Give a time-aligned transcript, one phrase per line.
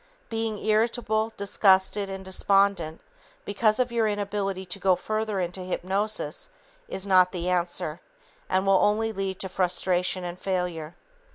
[0.29, 3.01] Being irritable, disgusted and despondent
[3.45, 6.49] because of your inability to go further into hypnosis
[6.87, 8.01] is not the answer
[8.49, 10.95] and will only lead to frustration and failure.